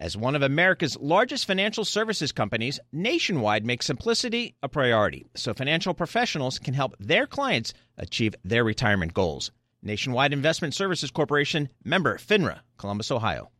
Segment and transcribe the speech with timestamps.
[0.00, 5.92] As one of America's largest financial services companies, Nationwide makes simplicity a priority so financial
[5.92, 9.50] professionals can help their clients achieve their retirement goals.
[9.82, 13.50] Nationwide Investment Services Corporation, member FINRA, Columbus, Ohio.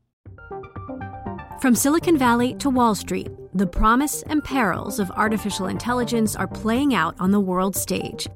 [1.60, 6.94] From Silicon Valley to Wall Street, the promise and perils of artificial intelligence are playing
[6.94, 8.28] out on the world stage.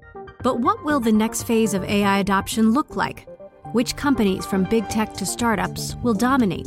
[0.42, 3.28] But what will the next phase of AI adoption look like?
[3.70, 6.66] Which companies, from big tech to startups, will dominate?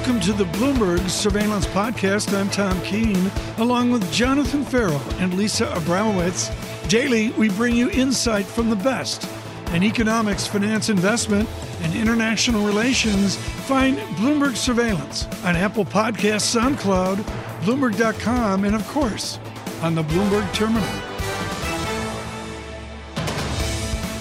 [0.00, 2.34] Welcome to the Bloomberg Surveillance Podcast.
[2.34, 6.88] I'm Tom Keene, along with Jonathan Ferro and Lisa Abramowicz.
[6.88, 9.28] Daily, we bring you insight from the best
[9.74, 11.46] in economics, finance, investment,
[11.82, 13.36] and international relations.
[13.36, 17.16] Find Bloomberg Surveillance on Apple Podcasts, SoundCloud,
[17.64, 19.38] Bloomberg.com, and of course,
[19.82, 20.88] on the Bloomberg Terminal.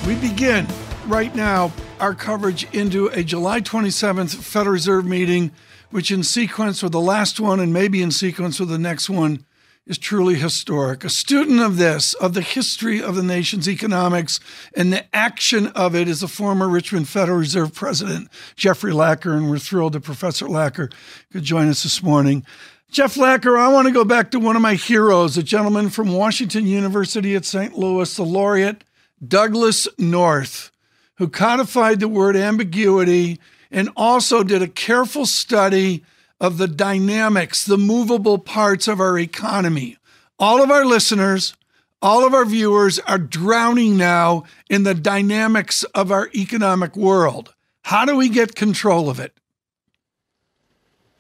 [0.06, 0.68] We begin
[1.08, 1.72] right now
[2.02, 5.52] our coverage into a July 27th Federal Reserve meeting,
[5.92, 9.46] which, in sequence with the last one and maybe in sequence with the next one,
[9.86, 11.04] is truly historic.
[11.04, 14.40] A student of this, of the history of the nation's economics
[14.76, 19.50] and the action of it, is the former Richmond Federal Reserve President, Jeffrey Lacker, and
[19.50, 20.94] we're thrilled that Professor Lacker
[21.32, 22.46] could join us this morning.
[22.92, 26.14] Jeff Lacker, I want to go back to one of my heroes, a gentleman from
[26.14, 27.78] Washington University at St.
[27.78, 28.84] Louis, the laureate
[29.28, 30.72] Douglass North
[31.20, 33.40] who codified the word ambiguity
[33.72, 36.04] and also did a careful study
[36.40, 39.98] of the dynamics, the movable parts of our economy.
[40.38, 41.54] All of our listeners,
[42.02, 47.54] all of our viewers are drowning now in the dynamics of our economic world.
[47.84, 49.34] How do we get control of it?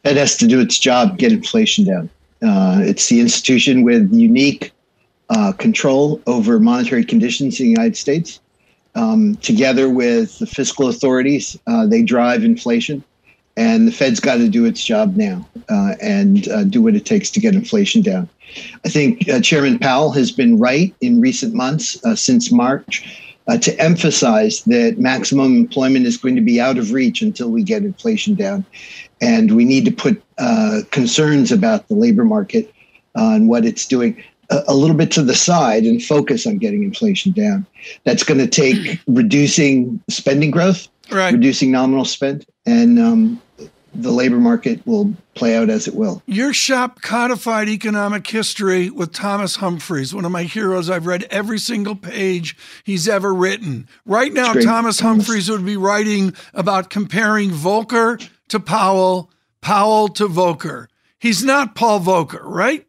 [0.05, 2.09] It has to do its job, get inflation down.
[2.41, 4.71] Uh, it's the institution with unique
[5.29, 8.39] uh, control over monetary conditions in the United States
[8.95, 13.03] um, together with the fiscal authorities, uh, they drive inflation.
[13.57, 17.05] And the Fed's got to do its job now uh, and uh, do what it
[17.05, 18.29] takes to get inflation down.
[18.85, 23.57] I think uh, Chairman Powell has been right in recent months uh, since March uh,
[23.57, 27.83] to emphasize that maximum employment is going to be out of reach until we get
[27.83, 28.65] inflation down.
[29.21, 30.23] And we need to put
[30.91, 32.73] concerns about the labor market
[33.15, 37.31] and what it's doing a, little bit to the side and focus on getting inflation
[37.31, 37.65] down.
[38.03, 41.33] That's going to take reducing spending growth, right.
[41.33, 43.41] reducing nominal spend, and um,
[43.93, 46.21] the labor market will play out as it will.
[46.25, 50.89] Your shop codified economic history with Thomas Humphreys, one of my heroes.
[50.89, 53.87] I've read every single page he's ever written.
[54.05, 59.31] Right now, Thomas Humphreys would be writing about comparing Volcker to Powell,
[59.61, 60.87] Powell to Volcker.
[61.19, 62.85] He's not Paul Volcker, right?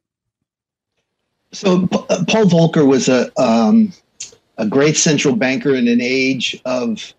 [1.53, 3.93] So uh, Paul Volcker was a um,
[4.59, 7.13] a great central banker in an age of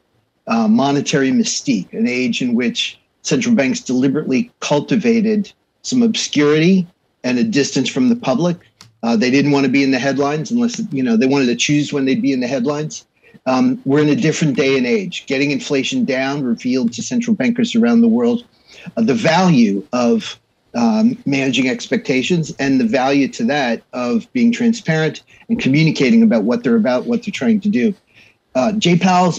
[0.47, 6.87] uh, monetary mystique, an age in which central banks deliberately cultivated some obscurity
[7.23, 8.57] and a distance from the public.
[9.03, 11.55] Uh, they didn't want to be in the headlines unless you know they wanted to
[11.55, 13.05] choose when they'd be in the headlines.
[13.45, 15.25] Um, we're in a different day and age.
[15.25, 18.45] Getting inflation down revealed to central bankers around the world
[18.97, 20.39] uh, the value of
[20.73, 26.63] um, managing expectations and the value to that of being transparent and communicating about what
[26.63, 27.93] they're about, what they're trying to do.
[28.55, 29.33] Uh, Jay Powell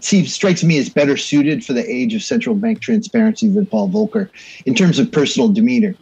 [0.00, 3.88] seems strikes me as better suited for the age of central bank transparency than Paul
[3.88, 4.28] Volcker
[4.66, 5.94] in terms of personal demeanor.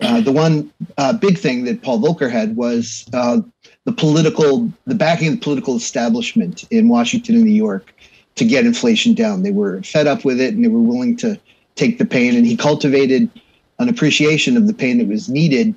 [0.00, 3.40] Uh, the one uh, big thing that Paul Volcker had was uh,
[3.84, 7.94] the political, the backing of the political establishment in Washington and New York
[8.36, 9.42] to get inflation down.
[9.42, 11.38] They were fed up with it and they were willing to
[11.76, 12.36] take the pain.
[12.36, 13.30] And he cultivated
[13.80, 15.74] an appreciation of the pain that was needed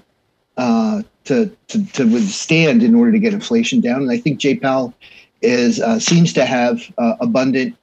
[0.58, 4.04] uh, to, to, to withstand in order to get inflation down.
[4.04, 4.94] And I think Jay Powell
[5.42, 7.76] is uh, seems to have uh, abundant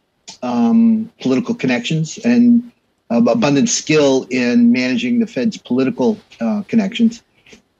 [0.43, 2.71] um, political connections and
[3.11, 7.23] uh, abundant skill in managing the Fed's political uh, connections.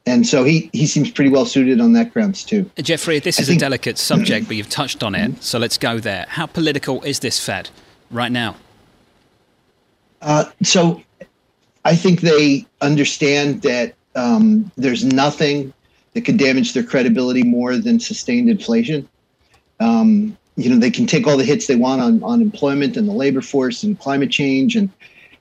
[0.07, 2.69] And so he, he seems pretty well suited on that grounds too.
[2.77, 5.43] Jeffrey, this is think, a delicate subject, but you've touched on it.
[5.43, 6.25] So let's go there.
[6.29, 7.69] How political is this Fed
[8.11, 8.57] right now?
[10.23, 11.03] Uh, so
[11.85, 15.73] I think they understand that um, there's nothing
[16.15, 19.09] that could damage their credibility more than sustained inflation.
[19.79, 23.09] Um, you know they can take all the hits they want on on employment and
[23.09, 24.91] the labor force and climate change and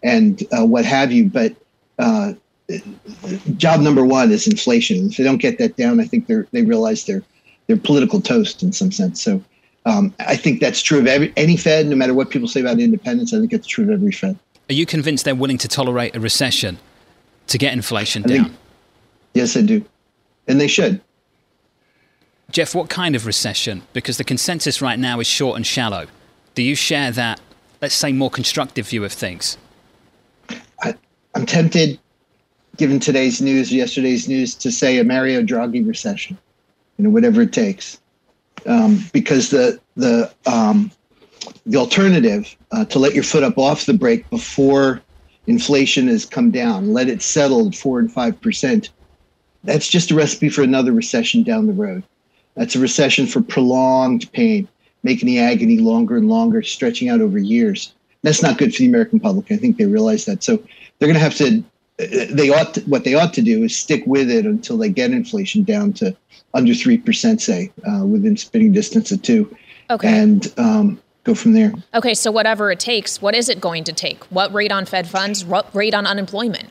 [0.01, 1.53] and uh, what have you, but
[1.97, 2.33] uh,
[3.57, 5.07] job number one is inflation.
[5.07, 7.23] If they don't get that down, I think they they realize they're
[7.67, 9.21] they're political toast in some sense.
[9.21, 9.43] So
[9.85, 12.79] um, I think that's true of every, any Fed, no matter what people say about
[12.79, 13.33] independence.
[13.33, 14.37] I think it's true of every Fed.
[14.69, 16.77] Are you convinced they're willing to tolerate a recession
[17.47, 18.45] to get inflation I down?
[18.45, 18.57] Think,
[19.33, 19.83] yes, I do,
[20.47, 21.01] and they should.
[22.51, 23.81] Jeff, what kind of recession?
[23.93, 26.07] Because the consensus right now is short and shallow.
[26.55, 27.39] Do you share that,
[27.81, 29.57] let's say, more constructive view of things?
[30.81, 30.95] I,
[31.35, 31.99] I'm tempted,
[32.77, 36.37] given today's news, yesterday's news, to say a Mario Draghi recession,
[36.97, 37.99] you know, whatever it takes.
[38.65, 40.91] Um, because the the um,
[41.65, 45.01] the alternative uh, to let your foot up off the brake before
[45.47, 48.89] inflation has come down, let it settle at four and five percent.
[49.63, 52.03] That's just a recipe for another recession down the road.
[52.55, 54.67] That's a recession for prolonged pain,
[55.03, 57.93] making the agony longer and longer, stretching out over years.
[58.21, 59.51] That's not good for the American public.
[59.51, 60.43] I think they realize that.
[60.43, 61.63] So they're going to have to.
[61.97, 65.11] They ought to, what they ought to do is stick with it until they get
[65.11, 66.15] inflation down to
[66.53, 69.53] under three percent, say, uh, within spitting distance of two,
[69.89, 70.07] okay.
[70.07, 71.73] and um, go from there.
[71.93, 74.23] Okay, so whatever it takes, what is it going to take?
[74.25, 75.45] What rate on Fed funds?
[75.45, 76.69] What rate on unemployment?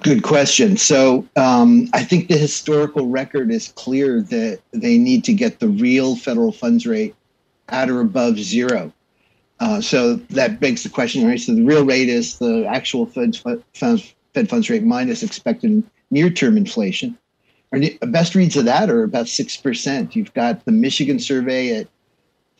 [0.00, 0.76] Good question.
[0.76, 5.68] So um, I think the historical record is clear that they need to get the
[5.68, 7.14] real federal funds rate
[7.70, 8.92] at or above zero.
[9.58, 11.40] Uh, so that begs the question, right?
[11.40, 13.36] So the real rate is the actual Fed
[13.74, 17.16] funds, Fed funds rate minus expected near-term inflation.
[17.72, 20.14] Our best reads of that are about six percent.
[20.14, 21.88] You've got the Michigan survey at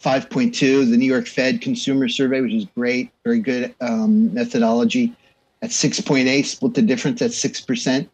[0.02, 5.14] 5.2, the New York Fed consumer survey, which is great, very good um, methodology
[5.62, 8.08] at 6.8, split the difference at 6%.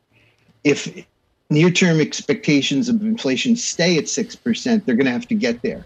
[0.64, 1.04] If
[1.50, 5.84] near term expectations of inflation stay at 6%, they're going to have to get there.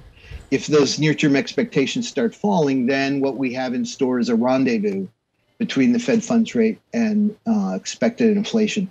[0.51, 4.37] If those near term expectations start falling, then what we have in store is a
[4.37, 5.09] rendezvous
[5.59, 8.91] between the Fed funds rate and uh, expected inflation.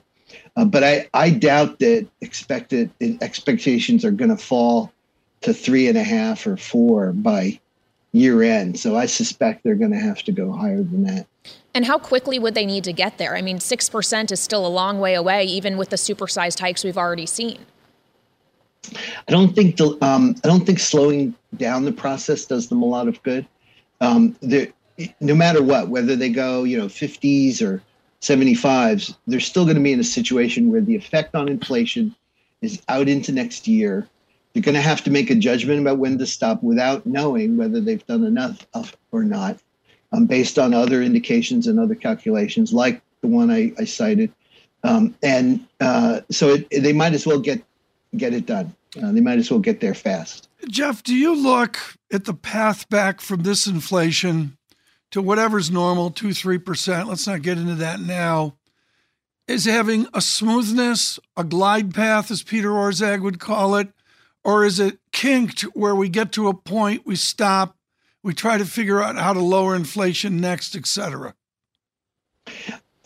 [0.57, 2.89] Uh, but I, I doubt that expected
[3.21, 4.91] expectations are going to fall
[5.45, 7.59] to three and a half or four by
[8.11, 8.79] year end.
[8.79, 11.27] So I suspect they're going to have to go higher than that.
[11.75, 13.35] And how quickly would they need to get there?
[13.35, 16.97] I mean, 6% is still a long way away, even with the supersized hikes we've
[16.97, 17.59] already seen.
[19.27, 22.85] I don't think the, um, I don't think slowing down the process does them a
[22.85, 23.45] lot of good.
[24.01, 27.83] Um, no matter what, whether they go, you know, 50s or
[28.21, 32.15] 75s, they're still going to be in a situation where the effect on inflation
[32.61, 34.07] is out into next year.
[34.55, 37.81] They're going to have to make a judgment about when to stop without knowing whether
[37.81, 38.65] they've done enough
[39.11, 39.59] or not
[40.13, 44.31] um, based on other indications and other calculations, like the one I, I cited.
[44.85, 47.61] Um, and uh, so it, they might as well get
[48.15, 48.73] get it done.
[49.03, 50.47] Uh, they might as well get there fast.
[50.69, 51.77] Jeff, do you look
[52.13, 54.55] at the path back from this inflation
[55.11, 57.09] to whatever's normal, two three percent?
[57.09, 58.55] Let's not get into that now.
[59.49, 63.89] Is having a smoothness, a glide path, as Peter Orszag would call it,
[64.45, 67.75] or is it kinked where we get to a point we stop
[68.23, 71.35] we try to figure out how to lower inflation next, et cetera?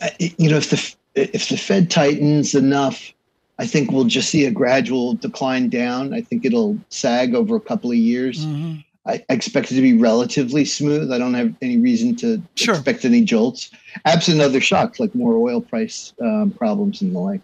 [0.00, 3.12] Uh, you know, if the if the Fed tightens enough,
[3.58, 6.14] I think we'll just see a gradual decline down.
[6.14, 8.46] I think it'll sag over a couple of years.
[8.46, 8.80] Mm-hmm.
[9.06, 11.10] I expect it to be relatively smooth.
[11.10, 12.74] I don't have any reason to sure.
[12.74, 13.70] expect any jolts,
[14.04, 17.40] absent other shocks like more oil price um, problems and the like.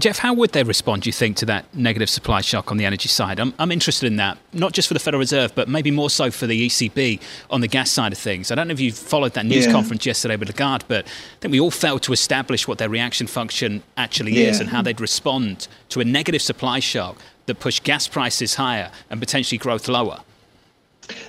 [0.00, 2.86] Jeff, how would they respond, do you think, to that negative supply shock on the
[2.86, 3.38] energy side?
[3.38, 6.30] I'm, I'm interested in that, not just for the Federal Reserve, but maybe more so
[6.30, 8.50] for the ECB on the gas side of things.
[8.50, 9.72] I don't know if you followed that news yeah.
[9.72, 13.26] conference yesterday with Lagarde, but I think we all failed to establish what their reaction
[13.26, 14.48] function actually yeah.
[14.48, 18.90] is and how they'd respond to a negative supply shock that pushed gas prices higher
[19.10, 20.20] and potentially growth lower.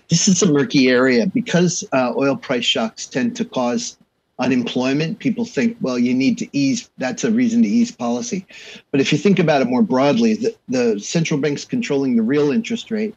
[0.08, 3.98] This is a murky area because uh, oil price shocks tend to cause
[4.42, 8.46] unemployment, people think, well, you need to ease, that's a reason to ease policy.
[8.90, 12.52] But if you think about it more broadly, the, the central bank's controlling the real
[12.52, 13.16] interest rate,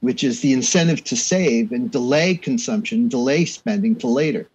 [0.00, 4.46] which is the incentive to save and delay consumption, delay spending to later.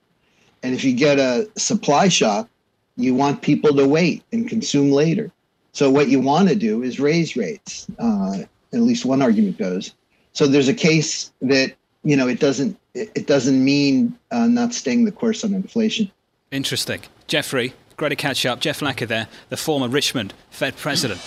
[0.64, 2.48] And if you get a supply shock,
[2.96, 5.32] you want people to wait and consume later.
[5.74, 7.88] So what you want to do is raise rates.
[7.98, 9.96] Uh, at least one argument goes.
[10.34, 11.74] So there's a case that
[12.04, 16.12] you know it doesn't it doesn't mean uh, not staying the course on inflation.
[16.52, 17.02] Interesting.
[17.28, 18.60] Jeffrey, great to catch up.
[18.60, 21.22] Jeff Lacker there, the former Richmond Fed president.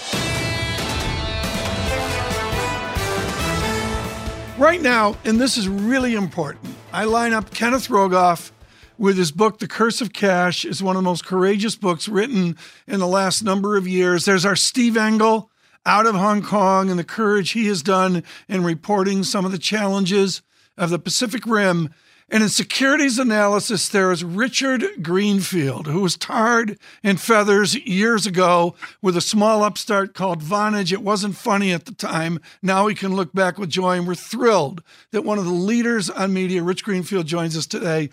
[4.59, 8.53] Right now, and this is really important, I line up Kenneth Rogoff
[8.97, 12.57] with his book, The Curse of Cash, is one of the most courageous books written
[12.87, 14.25] in the last number of years.
[14.25, 15.51] There's our Steve Engle
[15.85, 19.59] out of Hong Kong and the courage he has done in reporting some of the
[19.59, 20.41] challenges
[20.77, 21.91] of the Pacific Rim.
[22.31, 28.75] And in securities analysis, there is Richard Greenfield, who was tarred in feathers years ago
[29.03, 30.91] with a small upstart called Vonage.
[30.91, 32.41] It wasn't funny at the time.
[32.63, 36.09] Now we can look back with joy, and we're thrilled that one of the leaders
[36.09, 38.09] on media, Rich Greenfield, joins us today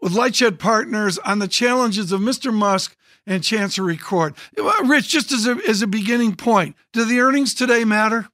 [0.00, 2.54] with Lightshed Partners on the challenges of Mr.
[2.54, 2.96] Musk
[3.26, 4.34] and Chancery Court.
[4.56, 8.28] Uh, Rich, just as a, as a beginning point, do the earnings today matter?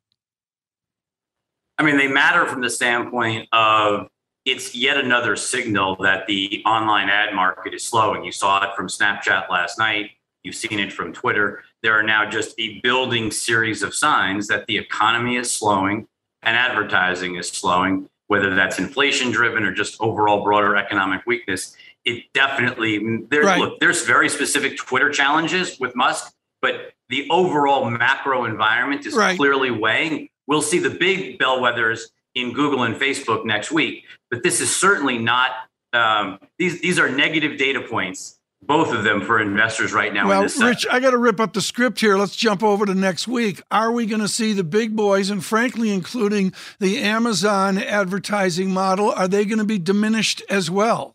[1.78, 4.08] I mean, they matter from the standpoint of
[4.44, 8.24] it's yet another signal that the online ad market is slowing.
[8.24, 10.10] You saw it from Snapchat last night.
[10.42, 11.64] You've seen it from Twitter.
[11.82, 16.06] There are now just a building series of signs that the economy is slowing
[16.42, 21.74] and advertising is slowing, whether that's inflation driven or just overall broader economic weakness.
[22.04, 23.44] It definitely there.
[23.44, 23.58] Right.
[23.58, 29.38] Look, there's very specific Twitter challenges with Musk, but the overall macro environment is right.
[29.38, 30.28] clearly weighing.
[30.46, 32.00] We'll see the big bellwethers
[32.34, 35.52] in Google and Facebook next week, but this is certainly not.
[35.92, 40.28] Um, these these are negative data points, both of them for investors right now.
[40.28, 42.16] Well, Rich, I got to rip up the script here.
[42.16, 43.62] Let's jump over to next week.
[43.70, 49.12] Are we going to see the big boys, and frankly, including the Amazon advertising model,
[49.12, 51.14] are they going to be diminished as well?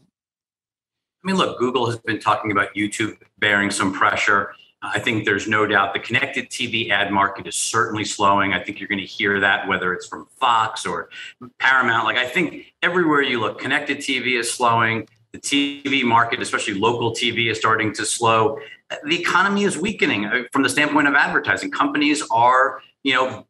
[1.23, 4.53] I mean, look, Google has been talking about YouTube bearing some pressure.
[4.81, 8.53] I think there's no doubt the connected TV ad market is certainly slowing.
[8.53, 11.09] I think you're going to hear that whether it's from Fox or
[11.57, 12.05] Paramount.
[12.05, 15.07] Like I think everywhere you look, connected TV is slowing.
[15.33, 18.57] The TV market, especially local TV, is starting to slow.
[19.05, 21.69] The economy is weakening uh, from the standpoint of advertising.
[21.69, 23.45] Companies are, you know,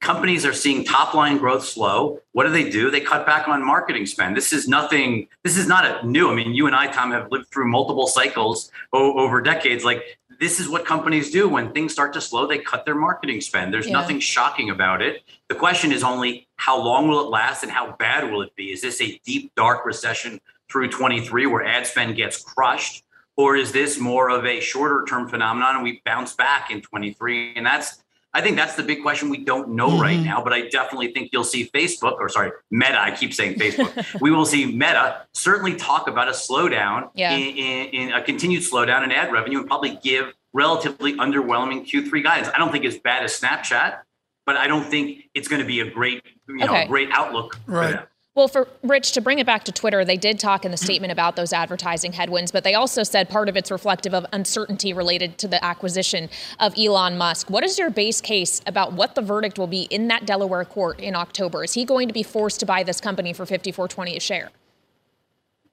[0.00, 2.20] companies are seeing top line growth slow.
[2.32, 2.90] What do they do?
[2.90, 4.36] They cut back on marketing spend.
[4.36, 5.28] This is nothing.
[5.42, 6.30] This is not a new.
[6.30, 9.84] I mean, you and I, Tom, have lived through multiple cycles over decades.
[9.84, 11.48] Like this is what companies do.
[11.48, 13.72] When things start to slow they cut their marketing spend.
[13.72, 13.92] There's yeah.
[13.92, 15.22] nothing shocking about it.
[15.48, 18.72] The question is only how long will it last and how bad will it be?
[18.72, 23.04] Is this a deep dark recession through 23 where ad spend gets crushed?
[23.36, 27.54] Or is this more of a shorter term phenomenon and we bounce back in 23
[27.56, 28.03] and that's
[28.34, 30.02] I think that's the big question we don't know mm-hmm.
[30.02, 33.00] right now, but I definitely think you'll see Facebook, or sorry, Meta.
[33.00, 34.20] I keep saying Facebook.
[34.20, 37.32] we will see Meta certainly talk about a slowdown, yeah.
[37.32, 42.22] in, in, in, a continued slowdown in ad revenue, and probably give relatively underwhelming Q3
[42.24, 42.48] guidance.
[42.52, 44.00] I don't think as bad as Snapchat,
[44.46, 46.86] but I don't think it's going to be a great, you know, okay.
[46.88, 47.58] great outlook.
[47.66, 48.00] Right.
[48.36, 51.12] Well, for Rich, to bring it back to Twitter, they did talk in the statement
[51.12, 55.38] about those advertising headwinds, but they also said part of it's reflective of uncertainty related
[55.38, 57.48] to the acquisition of Elon Musk.
[57.48, 60.98] What is your base case about what the verdict will be in that Delaware court
[60.98, 61.62] in October?
[61.62, 64.50] Is he going to be forced to buy this company for 54.20 a share?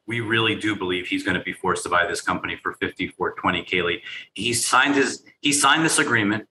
[0.06, 3.68] We really do believe he's going to be forced to buy this company for 54.20,
[3.68, 4.02] Kailey.
[4.36, 6.48] He signed his he signed this agreement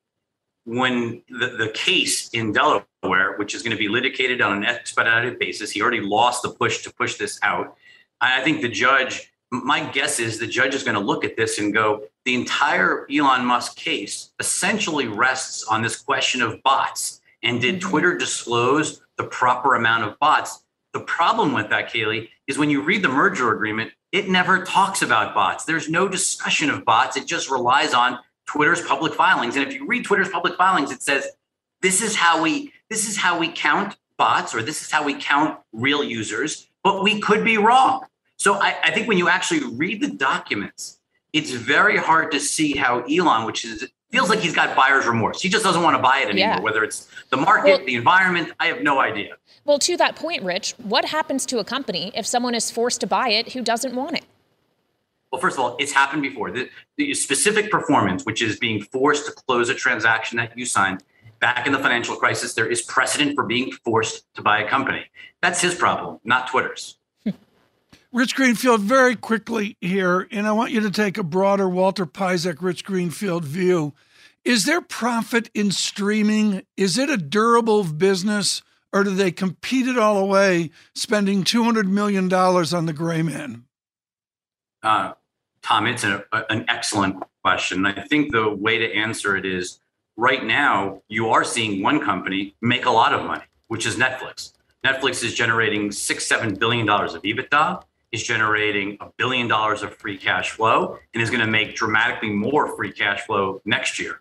[0.65, 5.39] when the, the case in Delaware, which is going to be litigated on an expedited
[5.39, 7.77] basis, he already lost the push to push this out.
[8.21, 11.59] I think the judge, my guess is the judge is going to look at this
[11.59, 17.21] and go, the entire Elon Musk case essentially rests on this question of bots.
[17.43, 17.89] And did mm-hmm.
[17.89, 20.63] Twitter disclose the proper amount of bots?
[20.93, 25.03] The problem with that, Kailey, is when you read the merger agreement, it never talks
[25.03, 25.65] about bots.
[25.65, 27.17] There's no discussion of bots.
[27.17, 28.19] It just relies on
[28.53, 29.55] Twitter's public filings.
[29.55, 31.29] And if you read Twitter's public filings, it says
[31.83, 35.15] this is how we this is how we count bots or this is how we
[35.15, 38.05] count real users, but we could be wrong.
[38.39, 40.99] So I, I think when you actually read the documents,
[41.33, 45.41] it's very hard to see how Elon, which is feels like he's got buyer's remorse.
[45.41, 46.61] He just doesn't want to buy it anymore, yeah.
[46.61, 48.53] whether it's the market, well, the environment.
[48.59, 49.37] I have no idea.
[49.65, 53.07] Well, to that point, Rich, what happens to a company if someone is forced to
[53.07, 54.25] buy it who doesn't want it?
[55.31, 56.51] Well, first of all, it's happened before.
[56.51, 61.05] The, the, specific performance, which is being forced to close a transaction that you signed
[61.39, 65.05] back in the financial crisis, there is precedent for being forced to buy a company.
[65.41, 66.99] That's his problem, not Twitter's.
[68.13, 72.61] Rich Greenfield, very quickly here, and I want you to take a broader Walter Piecyk,
[72.61, 73.95] Rich Greenfield view.
[74.45, 76.63] Is there profit in streaming?
[76.77, 82.33] Is it a durable business, or do they compete it all away, spending $200 million
[82.33, 83.65] on the gray man?
[84.83, 85.13] Uh,
[85.63, 87.87] Tom, it's a, an excellent question.
[87.87, 89.81] I think the way to answer it is
[90.17, 94.53] right now, you are seeing one company make a lot of money, which is Netflix.
[94.85, 99.95] Netflix is generating six, seven billion dollars of EBITDA, is generating a billion dollars of
[99.97, 104.21] free cash flow, and is going to make dramatically more free cash flow next year.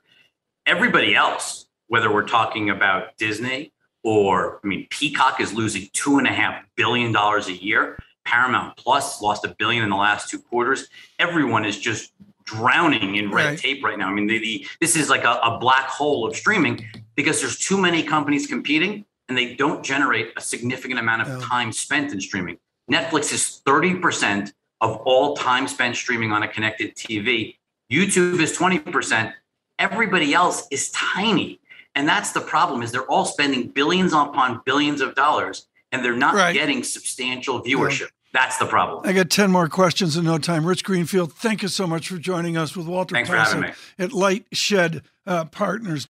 [0.66, 3.72] Everybody else, whether we're talking about Disney
[4.04, 7.98] or, I mean, Peacock is losing two and a half billion dollars a year.
[8.26, 10.88] Paramount Plus lost a billion in the last two quarters.
[11.18, 12.14] Everyone is just
[12.46, 13.60] drowning in red right.
[13.60, 14.10] tape right now.
[14.10, 16.84] I mean, the, the, this is like a, a, black hole of streaming.
[17.16, 21.72] because there's too many companies competing and they don't generate a significant amount of time
[21.72, 22.58] spent in streaming.
[22.92, 27.56] Netflix is 30% of all time spent streaming on a connected TV.
[27.92, 29.34] YouTube is 20%.
[29.78, 31.60] Everybody else is tiny.
[31.96, 36.16] And that's the problem is they're all spending billions upon billions of dollars and they're
[36.16, 36.54] not right.
[36.54, 38.02] getting substantial viewership.
[38.02, 38.08] Yeah.
[38.32, 39.02] That's the problem.
[39.06, 40.66] I got 10 more questions in no time.
[40.66, 45.02] Rich Greenfield, thank you so much for joining us with Walter Thanks Passett at Lightshed
[45.26, 46.08] uh, Partners.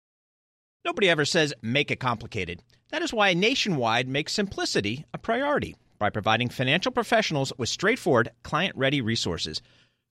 [0.84, 2.60] Nobody ever says make it complicated.
[2.90, 8.76] That is why Nationwide makes simplicity a priority by providing financial professionals with straightforward, client
[8.76, 9.62] ready resources.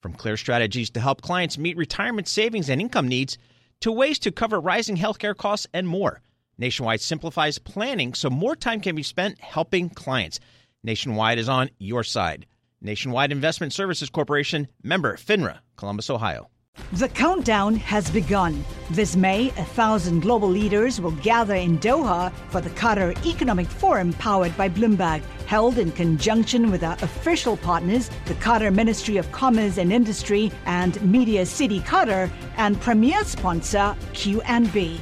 [0.01, 3.37] From clear strategies to help clients meet retirement savings and income needs,
[3.81, 6.21] to ways to cover rising healthcare costs and more.
[6.61, 10.39] Nationwide simplifies planning so more time can be spent helping clients.
[10.83, 12.45] Nationwide is on your side.
[12.81, 16.51] Nationwide Investment Services Corporation, member FINRA, Columbus, Ohio.
[16.93, 18.63] The countdown has begun.
[18.91, 24.13] This May, a thousand global leaders will gather in Doha for the Qatar Economic Forum
[24.13, 29.79] powered by Bloomberg, held in conjunction with our official partners, the Qatar Ministry of Commerce
[29.79, 35.01] and Industry and Media City Qatar, and premier sponsor QNB.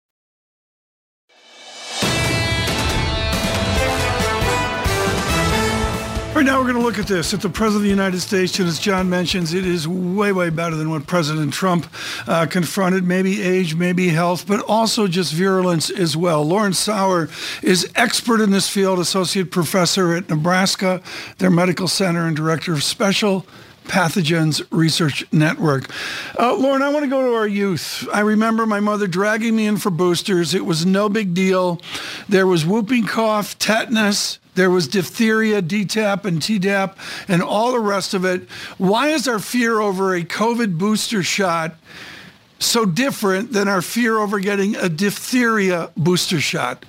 [6.41, 7.35] Right now, we're going to look at this.
[7.35, 10.49] At the President of the United States, and as John mentions, it is way, way
[10.49, 11.85] better than what President Trump
[12.27, 13.03] uh, confronted.
[13.03, 16.43] Maybe age, maybe health, but also just virulence as well.
[16.43, 17.29] Lauren Sauer
[17.61, 21.03] is expert in this field, associate professor at Nebraska,
[21.37, 23.45] their medical center, and director of special
[23.85, 25.89] Pathogens Research Network.
[26.39, 28.07] Uh, Lauren, I want to go to our youth.
[28.13, 30.53] I remember my mother dragging me in for boosters.
[30.53, 31.81] It was no big deal.
[32.29, 36.95] There was whooping cough, tetanus, there was diphtheria, DTaP, and Tdap,
[37.27, 38.49] and all the rest of it.
[38.77, 41.75] Why is our fear over a COVID booster shot
[42.59, 46.85] so different than our fear over getting a diphtheria booster shot?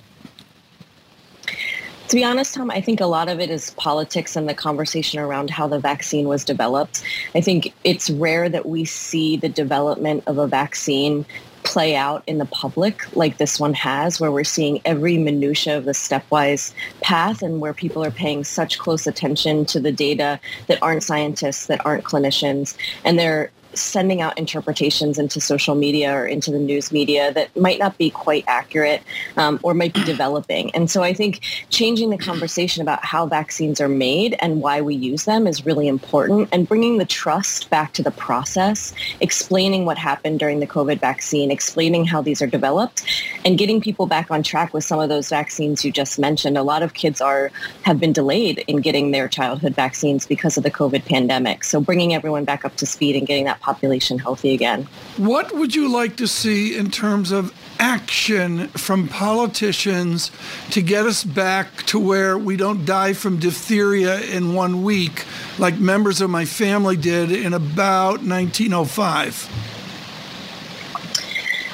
[2.12, 5.18] To be honest, Tom, I think a lot of it is politics and the conversation
[5.18, 7.03] around how the vaccine was developed.
[7.35, 11.25] I think it's rare that we see the development of a vaccine
[11.62, 15.87] play out in the public like this one has, where we're seeing every minutia of
[15.87, 20.83] the stepwise path and where people are paying such close attention to the data that
[20.83, 26.50] aren't scientists, that aren't clinicians, and they're sending out interpretations into social media or into
[26.50, 29.02] the news media that might not be quite accurate
[29.37, 30.70] um, or might be developing.
[30.74, 34.94] And so I think changing the conversation about how vaccines are made and why we
[34.94, 39.98] use them is really important and bringing the trust back to the process, explaining what
[39.98, 43.04] happened during the COVID vaccine, explaining how these are developed
[43.44, 46.58] and getting people back on track with some of those vaccines you just mentioned.
[46.58, 47.50] A lot of kids are
[47.82, 51.64] have been delayed in getting their childhood vaccines because of the COVID pandemic.
[51.64, 54.87] So bringing everyone back up to speed and getting that population healthy again.
[55.16, 60.31] What would you like to see in terms of action from politicians
[60.70, 65.25] to get us back to where we don't die from diphtheria in one week
[65.59, 69.71] like members of my family did in about 1905?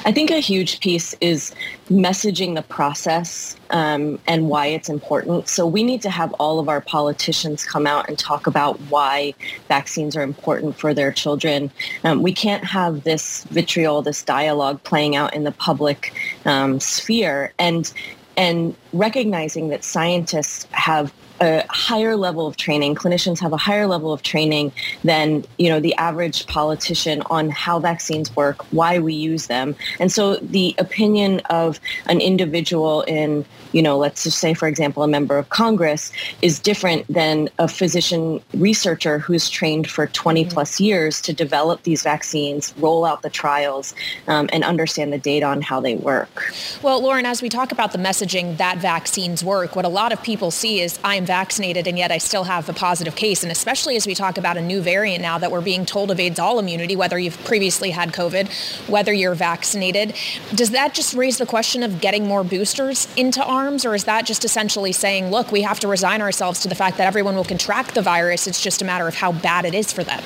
[0.09, 1.53] I think a huge piece is
[1.91, 5.47] messaging the process um, and why it's important.
[5.47, 9.35] So we need to have all of our politicians come out and talk about why
[9.67, 11.69] vaccines are important for their children.
[12.03, 16.11] Um, we can't have this vitriol, this dialogue playing out in the public
[16.43, 17.93] um, sphere and
[18.35, 22.95] and recognizing that scientists have a higher level of training.
[22.95, 24.71] Clinicians have a higher level of training
[25.03, 30.11] than you know the average politician on how vaccines work, why we use them, and
[30.11, 35.07] so the opinion of an individual in you know let's just say for example a
[35.07, 40.51] member of Congress is different than a physician researcher who's trained for 20 mm-hmm.
[40.51, 43.93] plus years to develop these vaccines, roll out the trials,
[44.27, 46.51] um, and understand the data on how they work.
[46.81, 50.21] Well, Lauren, as we talk about the messaging that vaccines work, what a lot of
[50.23, 53.43] people see is I'm vaccinated and yet I still have a positive case.
[53.43, 56.39] And especially as we talk about a new variant now that we're being told evades
[56.39, 58.49] all immunity, whether you've previously had COVID,
[58.89, 60.15] whether you're vaccinated,
[60.55, 63.85] does that just raise the question of getting more boosters into arms?
[63.85, 66.97] Or is that just essentially saying, look, we have to resign ourselves to the fact
[66.97, 68.47] that everyone will contract the virus.
[68.47, 70.23] It's just a matter of how bad it is for them?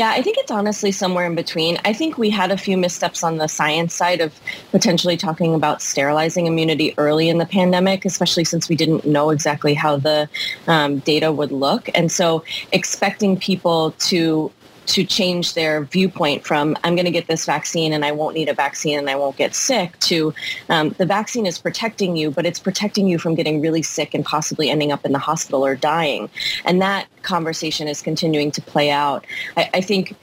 [0.00, 1.76] Yeah, I think it's honestly somewhere in between.
[1.84, 4.32] I think we had a few missteps on the science side of
[4.70, 9.74] potentially talking about sterilizing immunity early in the pandemic, especially since we didn't know exactly
[9.74, 10.26] how the
[10.66, 11.90] um, data would look.
[11.94, 14.50] And so expecting people to
[14.90, 18.48] to change their viewpoint from I'm going to get this vaccine and I won't need
[18.48, 20.34] a vaccine and I won't get sick to
[20.68, 24.24] um, the vaccine is protecting you, but it's protecting you from getting really sick and
[24.24, 26.28] possibly ending up in the hospital or dying.
[26.64, 29.24] And that conversation is continuing to play out.
[29.56, 30.16] I, I think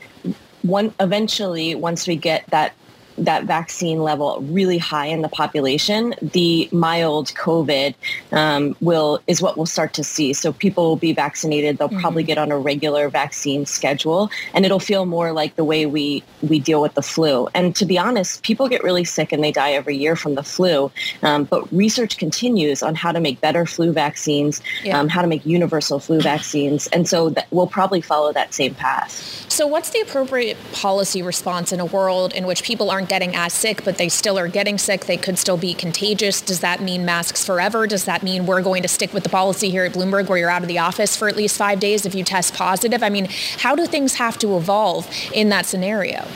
[0.64, 2.74] one eventually once we get that
[3.18, 7.96] that vaccine level really high in the population, the mild COVID
[8.32, 10.34] um, will is what we'll start to see.
[10.34, 11.78] So people will be vaccinated.
[11.78, 12.00] They'll mm-hmm.
[12.00, 16.24] probably get on a regular vaccine schedule, and it'll feel more like the way we
[16.42, 17.48] we deal with the flu.
[17.54, 20.44] And to be honest, people get really sick and they die every year from the
[20.44, 20.92] flu.
[21.24, 25.00] Um, but research continues on how to make better flu vaccines, yeah.
[25.00, 28.76] um, how to make universal flu vaccines, and so that we'll probably follow that same
[28.76, 29.46] path.
[29.50, 33.54] So, what's the appropriate policy response in a world in which people aren't getting as
[33.54, 35.06] sick, but they still are getting sick.
[35.06, 36.42] They could still be contagious.
[36.42, 37.88] Does that mean masks forever?
[37.88, 40.50] Does that mean we're going to stick with the policy here at Bloomberg where you're
[40.50, 43.04] out of the office for at least five days if you test positive?
[43.04, 46.28] I mean, how do things have to evolve in that scenario?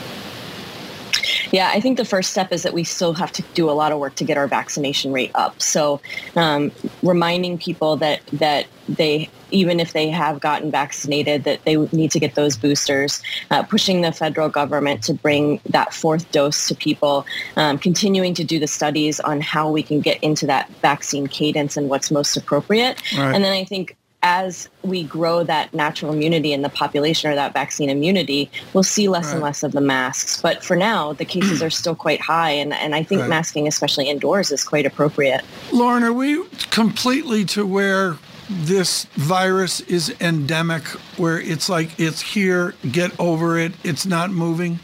[1.50, 3.92] Yeah, I think the first step is that we still have to do a lot
[3.92, 5.60] of work to get our vaccination rate up.
[5.60, 6.00] So,
[6.36, 12.10] um, reminding people that that they even if they have gotten vaccinated, that they need
[12.10, 16.74] to get those boosters, uh, pushing the federal government to bring that fourth dose to
[16.74, 21.26] people, um, continuing to do the studies on how we can get into that vaccine
[21.26, 23.00] cadence and what's most appropriate.
[23.16, 23.34] Right.
[23.34, 27.52] And then I think as we grow that natural immunity in the population or that
[27.52, 29.34] vaccine immunity, we'll see less right.
[29.34, 30.40] and less of the masks.
[30.40, 33.30] But for now, the cases are still quite high, and, and I think right.
[33.30, 35.42] masking, especially indoors, is quite appropriate.
[35.72, 38.16] Lauren, are we completely to where
[38.48, 40.84] this virus is endemic,
[41.16, 44.78] where it's like it's here, get over it, it's not moving?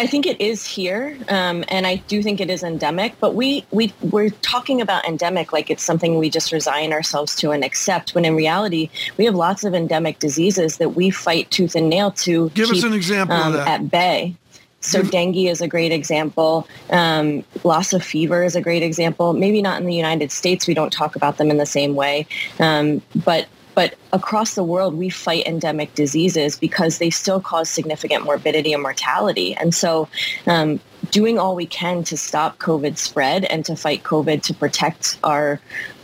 [0.00, 3.20] I think it is here, um, and I do think it is endemic.
[3.20, 7.50] But we we we're talking about endemic like it's something we just resign ourselves to
[7.50, 8.14] and accept.
[8.14, 12.12] When in reality, we have lots of endemic diseases that we fight tooth and nail
[12.12, 14.34] to give keep, us an example um, at bay.
[14.80, 16.66] So dengue is a great example.
[16.88, 19.34] Um, Lassa fever is a great example.
[19.34, 20.66] Maybe not in the United States.
[20.66, 22.26] We don't talk about them in the same way.
[22.58, 28.24] Um, but but across the world, we fight endemic diseases because they still cause significant
[28.24, 29.54] morbidity and mortality.
[29.56, 30.08] And so
[30.46, 30.80] um,
[31.10, 35.60] doing all we can to stop COVID spread and to fight COVID to protect our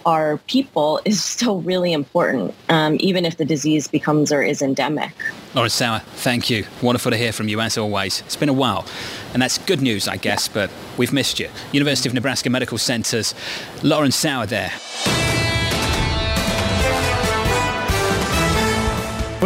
[0.06, 5.10] our people is still really important, um, even if the disease becomes or is endemic.
[5.52, 6.64] Lauren Sauer, thank you.
[6.80, 8.20] Wonderful to hear from you as always.
[8.20, 8.86] It's been a while,
[9.32, 11.50] and that's good news, I guess, but we've missed you.
[11.72, 13.34] University of Nebraska Medical Center's
[13.82, 14.70] Lauren Sauer there.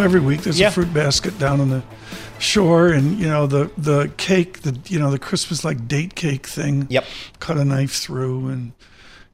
[0.01, 0.69] Every week there's yeah.
[0.69, 1.83] a fruit basket down on the
[2.39, 6.47] shore, and you know the the cake, the you know the Christmas like date cake
[6.47, 6.87] thing.
[6.91, 7.05] Yep.
[7.39, 8.73] Cut a knife through, and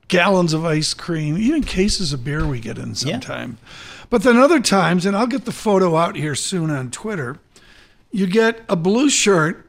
[0.09, 3.59] gallons of ice cream, even cases of beer we get in sometime.
[3.61, 3.69] Yeah.
[4.11, 7.39] But then other times, and I'll get the photo out here soon on Twitter,
[8.11, 9.69] you get a blue shirt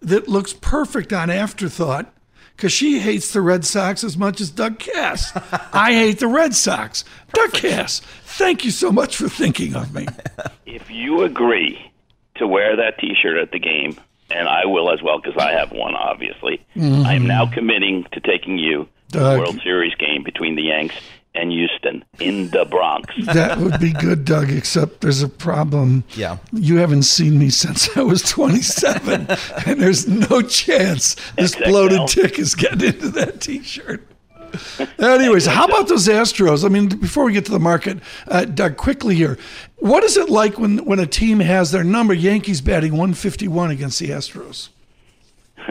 [0.00, 2.12] that looks perfect on afterthought
[2.58, 5.30] because she hates the Red Sox as much as Doug Kass.
[5.72, 7.04] I hate the Red Sox.
[7.28, 7.62] Perfect.
[7.62, 10.06] Doug Kass, thank you so much for thinking of me.
[10.70, 11.90] If you agree
[12.36, 13.96] to wear that T-shirt at the game,
[14.30, 17.06] and I will as well because I have one, obviously, mm-hmm.
[17.06, 19.22] I am now committing to taking you Doug.
[19.22, 20.94] To the World Series game between the Yanks
[21.34, 23.14] and Houston in the Bronx.
[23.26, 26.04] That would be good, Doug, except there's a problem.
[26.16, 26.38] Yeah.
[26.52, 29.28] You haven't seen me since I was 27,
[29.66, 31.64] and there's no chance this XXL.
[31.66, 34.04] bloated tick is getting into that t shirt.
[34.98, 36.64] Anyways, how about those Astros?
[36.64, 39.38] I mean, before we get to the market, uh, Doug, quickly here.
[39.76, 43.98] What is it like when, when a team has their number, Yankees batting 151 against
[43.98, 44.70] the Astros?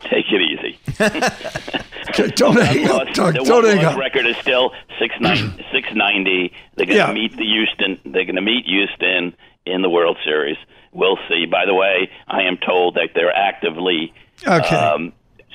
[0.00, 0.78] Take it easy.
[2.18, 3.34] Okay, don't hang up, Doug.
[3.34, 3.98] The don't hang up.
[3.98, 6.52] record is still 690.
[6.76, 7.12] They're going to yeah.
[7.12, 8.00] meet the Houston.
[8.04, 9.34] They're going to meet Houston
[9.66, 10.56] in the World Series.
[10.92, 11.46] We'll see.
[11.46, 14.14] By the way, I am told that they're actively
[14.46, 14.76] okay.
[14.76, 15.12] um,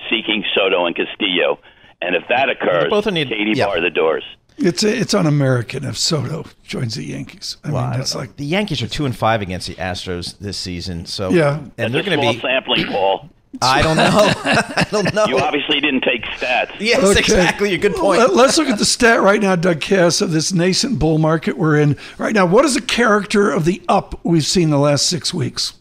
[0.10, 1.60] seeking Soto and Castillo,
[2.02, 3.68] and if that occurs, both need, Katie yeah.
[3.68, 4.24] bar the doors.
[4.58, 7.56] It's a, it's un-American if Soto joins the Yankees.
[7.64, 10.58] I well, mean, that's like the Yankees are two and five against the Astros this
[10.58, 11.06] season.
[11.06, 13.30] So yeah, and that's they're going to be sampling, Paul.
[13.62, 14.04] I don't know.
[14.14, 15.26] I don't know.
[15.26, 16.72] You obviously didn't take stats.
[16.80, 17.20] Yes, okay.
[17.20, 17.74] exactly.
[17.74, 18.34] A good point.
[18.34, 21.80] Let's look at the stat right now, Doug Kass, of this nascent bull market we're
[21.80, 22.46] in right now.
[22.46, 25.74] What is the character of the up we've seen the last six weeks?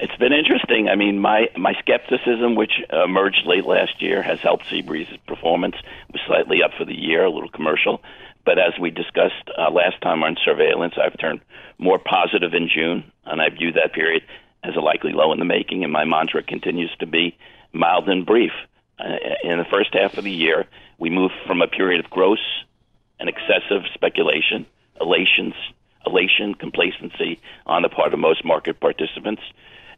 [0.00, 0.88] It's been interesting.
[0.88, 5.74] I mean, my, my skepticism, which emerged late last year, has helped Seabreeze's performance.
[6.08, 8.00] It was slightly up for the year, a little commercial.
[8.46, 11.40] But as we discussed uh, last time on surveillance, I've turned
[11.78, 14.22] more positive in June, and I view that period
[14.62, 17.36] as a likely low in the making, and my mantra continues to be
[17.72, 18.52] mild and brief.
[18.98, 20.66] Uh, in the first half of the year,
[20.98, 22.64] we moved from a period of gross
[23.20, 24.66] and excessive speculation,
[25.00, 25.54] elations,
[26.06, 29.42] elation, complacency on the part of most market participants,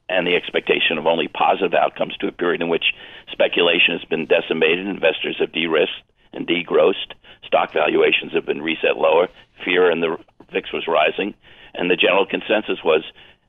[0.08, 2.92] and the expectation of only positive outcomes to a period in which
[3.30, 7.14] speculation has been decimated, investors have de-risked and degrossed,
[7.46, 9.28] stock valuations have been reset lower,
[9.64, 10.16] fear in the
[10.52, 11.34] VIX was rising,
[11.74, 13.04] and the general consensus was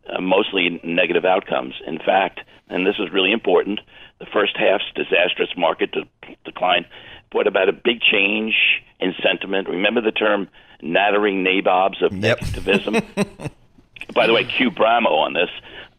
[0.09, 1.73] uh, mostly negative outcomes.
[1.85, 3.79] In fact, and this is really important,
[4.19, 6.85] the first half's disastrous market de- decline
[7.31, 8.53] brought about a big change
[8.99, 9.67] in sentiment.
[9.67, 10.47] Remember the term
[10.81, 12.39] nattering nabobs of yep.
[12.39, 13.03] negativism?
[14.13, 15.49] By the way, cue Bramo on this.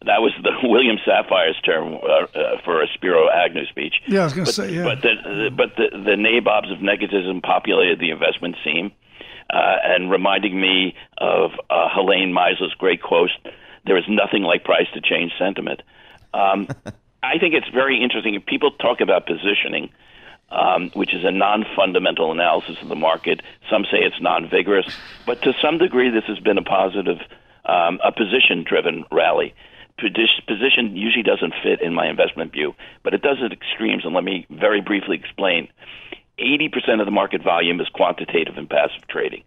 [0.05, 3.95] That was the William Safire's term uh, uh, for a Spiro Agnew speech.
[4.07, 4.83] Yeah, I was going to say, yeah.
[4.83, 8.91] But the, the, but the, the nabobs of negativism populated the investment scene
[9.49, 13.31] uh, and reminding me of uh, Helene Meisler's great quote,
[13.85, 15.81] there is nothing like price to change sentiment.
[16.33, 16.67] Um,
[17.23, 18.35] I think it's very interesting.
[18.35, 19.89] If people talk about positioning,
[20.49, 24.85] um, which is a non fundamental analysis of the market, some say it's non vigorous,
[25.25, 27.19] but to some degree, this has been a positive,
[27.65, 29.53] um, a position driven rally.
[29.97, 34.23] Position usually doesn't fit in my investment view, but it does at extremes, and let
[34.23, 35.69] me very briefly explain.
[36.39, 39.43] 80% of the market volume is quantitative and passive trading.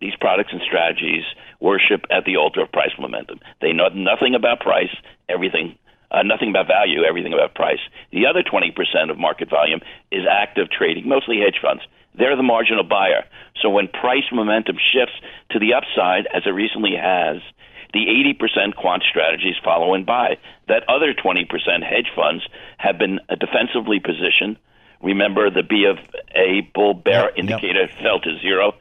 [0.00, 1.22] These products and strategies
[1.60, 3.40] worship at the altar of price momentum.
[3.60, 4.94] They know nothing about price,
[5.28, 5.76] everything,
[6.10, 7.80] uh, nothing about value, everything about price.
[8.12, 11.82] The other 20% of market volume is active trading, mostly hedge funds.
[12.14, 13.24] They're the marginal buyer.
[13.60, 15.16] So when price momentum shifts
[15.50, 17.42] to the upside, as it recently has,
[17.92, 18.06] the
[18.38, 20.38] 80% quant strategies follow and buy.
[20.68, 21.46] That other 20%
[21.82, 22.46] hedge funds
[22.78, 24.58] have been defensively positioned.
[25.02, 25.98] Remember, the B of
[26.34, 27.98] A bull bear yep, indicator yep.
[28.02, 28.74] fell to zero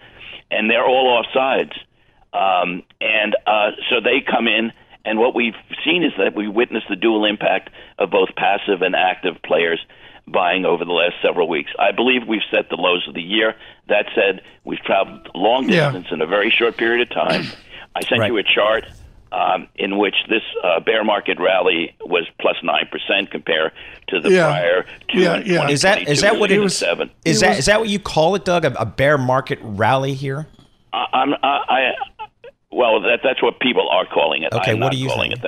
[0.52, 1.72] and they're all off sides.
[2.36, 4.74] Um, and uh, so they come in,
[5.06, 8.96] and what we've seen is that we witnessed the dual impact of both passive and
[8.96, 9.80] active players
[10.28, 11.72] buying over the last several weeks.
[11.80, 13.56] I believe we've set the lows of the year.
[13.88, 16.16] That said, we've traveled long distance yeah.
[16.16, 17.46] in a very short period of time.
[17.96, 18.32] I sent right.
[18.32, 18.86] you a chart
[19.32, 23.72] um, in which this uh, bear market rally was plus nine percent compared
[24.08, 24.48] to the yeah.
[24.48, 25.70] prior two yeah, yeah.
[25.70, 26.78] Is that is that what it was?
[26.78, 27.12] Seven.
[27.24, 28.66] Is that is that what you call it, Doug?
[28.66, 30.48] A, a bear market rally here?
[30.94, 31.92] Uh, I'm I, I
[32.76, 34.54] well that that's what people are calling it.
[34.54, 35.44] Okay, I'm what are you calling think?
[35.44, 35.48] it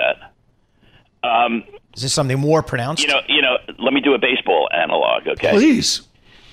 [1.22, 1.28] that?
[1.28, 1.64] Um,
[1.96, 3.04] is this something more pronounced?
[3.04, 3.58] You know, you know.
[3.80, 5.28] Let me do a baseball analog.
[5.28, 6.02] Okay, please.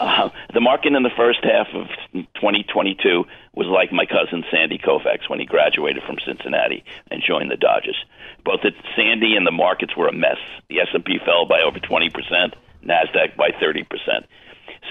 [0.01, 1.87] Uh, the market in the first half of
[2.35, 7.57] 2022 was like my cousin Sandy Koufax when he graduated from Cincinnati and joined the
[7.57, 7.97] Dodgers.
[8.45, 10.39] Both the Sandy and the markets were a mess.
[10.69, 12.11] The S&P fell by over 20%,
[12.85, 13.87] Nasdaq by 30%.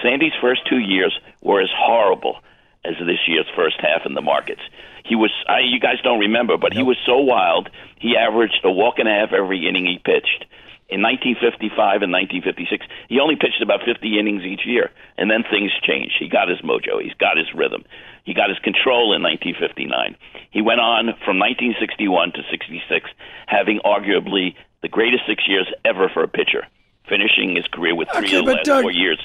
[0.02, 2.38] Sandy's first two years were as horrible
[2.84, 4.62] as this year's first half in the markets.
[5.04, 7.68] He was, I, you guys don't remember, but he was so wild.
[7.98, 10.46] He averaged a walk and a half every inning he pitched.
[10.88, 15.72] In 1955 and 1956, he only pitched about 50 innings each year, and then things
[15.82, 16.14] changed.
[16.20, 17.84] He got his mojo, he's got his rhythm,
[18.24, 20.14] he got his control in 1959.
[20.52, 23.10] He went on from 1961 to 66,
[23.46, 26.68] having arguably the greatest six years ever for a pitcher,
[27.08, 29.18] finishing his career with three okay, the last Doug, four years.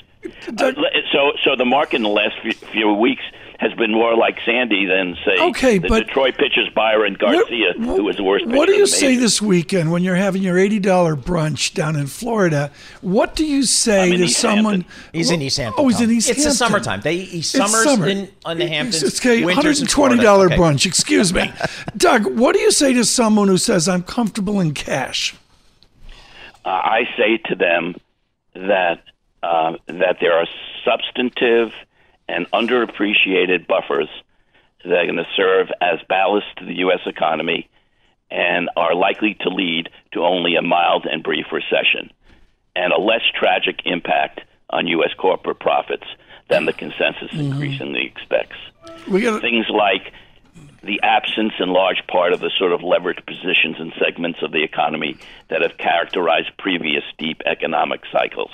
[0.54, 3.24] Doug, uh, so, so the market in the last few, few weeks
[3.60, 7.98] has been more like Sandy than say okay, the but Detroit pitchers Byron Garcia, what,
[7.98, 8.48] who was the worst.
[8.48, 12.08] What do you say this weekend when you're having your eighty dollar brunch down in
[12.08, 12.72] Florida?
[13.02, 14.82] What do you say to East someone?
[14.82, 15.10] Hampton.
[15.12, 15.86] He's in East Hampton.
[15.86, 16.52] Oh, he's in East it's Hampton.
[16.52, 17.02] It's the summertime.
[17.02, 18.08] They he summers summer.
[18.08, 19.04] in on the Hamptons.
[19.04, 19.44] It's okay.
[19.44, 20.56] One hundred and twenty dollar okay.
[20.56, 20.86] brunch.
[20.86, 21.52] Excuse me,
[21.98, 22.28] Doug.
[22.38, 25.36] What do you say to someone who says I'm comfortable in cash?
[26.64, 27.96] Uh, I say to them
[28.54, 29.02] that
[29.44, 30.48] uh, that there are
[30.86, 31.72] substantive
[32.28, 34.10] and underappreciated buffers
[34.84, 37.02] that are going to serve as ballast to the U.S.
[37.06, 37.70] economy
[38.32, 42.12] and are likely to lead to only a mild and brief recession
[42.76, 45.12] and a less tragic impact on U.S.
[45.18, 46.06] corporate profits
[46.50, 47.52] than the consensus mm-hmm.
[47.52, 48.58] increasingly expects.
[49.08, 50.14] We gotta- Things like
[50.84, 54.64] the absence in large part of the sort of leveraged positions and segments of the
[54.64, 55.18] economy
[55.50, 58.52] that have characterized previous deep economic cycles.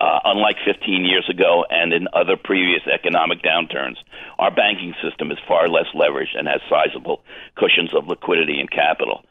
[0.00, 3.96] Uh, unlike 15 years ago and in other previous economic downturns,
[4.38, 7.22] our banking system is far less leveraged and has sizable
[7.54, 9.22] cushions of liquidity and capital.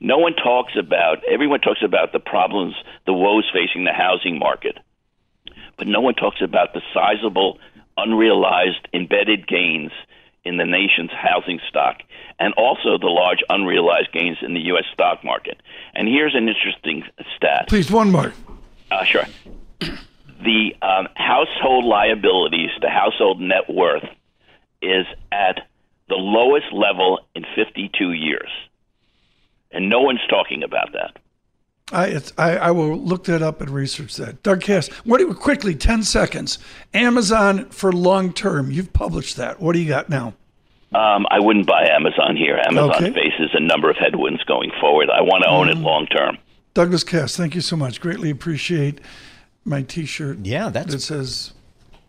[0.00, 2.74] No one talks about, everyone talks about the problems,
[3.06, 4.78] the woes facing the housing market,
[5.78, 7.60] but no one talks about the sizable,
[7.96, 9.92] unrealized, embedded gains
[10.44, 11.98] in the nation's housing stock
[12.40, 14.84] and also the large unrealized gains in the U.S.
[14.92, 15.60] stock market.
[15.94, 17.04] And here's an interesting
[17.36, 17.66] stat.
[17.68, 18.32] Please, one more.
[18.90, 19.24] Uh, sure
[20.42, 24.04] the um, household liabilities to household net worth
[24.82, 25.66] is at
[26.08, 28.48] the lowest level in 52 years.
[29.72, 31.18] And no one's talking about that.
[31.92, 34.42] I, I, I will look that up and research that.
[34.42, 36.58] Doug Kass, what do you, quickly, 10 seconds.
[36.94, 38.70] Amazon for long term.
[38.70, 39.60] You've published that.
[39.60, 40.34] What do you got now?
[40.94, 42.60] Um, I wouldn't buy Amazon here.
[42.66, 43.12] Amazon Okay.
[43.12, 45.10] faces a number of headwinds going forward.
[45.10, 45.80] I want to own Mm-hmm.
[45.80, 46.38] it long term.
[46.74, 48.00] Douglas Kass, thank you so much.
[48.00, 49.00] Greatly appreciate
[49.66, 50.38] my T-shirt.
[50.44, 51.52] Yeah, that's- that says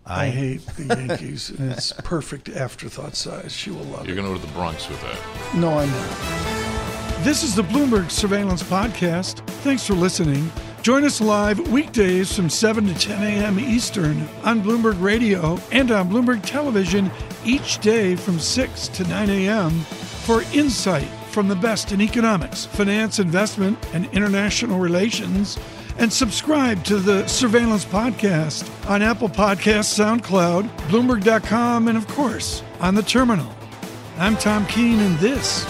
[0.05, 3.51] I, I- hate the Yankees, and it's perfect afterthought size.
[3.53, 4.21] She will love You're it.
[4.21, 5.55] going to go to the Bronx with that.
[5.55, 7.23] No, I'm not.
[7.23, 9.45] This is the Bloomberg Surveillance Podcast.
[9.63, 10.49] Thanks for listening.
[10.83, 13.59] Join us live weekdays from 7 to 10 a.m.
[13.59, 17.11] Eastern on Bloomberg Radio and on Bloomberg Television
[17.43, 19.71] each day from 6 to 9 a.m.
[19.81, 25.57] for insight from the best in economics, finance, investment, and international relations.
[25.99, 32.93] And subscribe to the Surveillance Podcast on Apple Podcasts, SoundCloud, Bloomberg.com, and of course, on
[32.93, 33.51] the terminal.
[34.19, 35.63] I'm Tom Keene, and this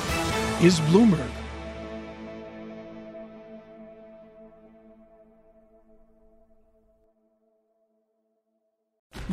[0.62, 1.37] is Bloomberg.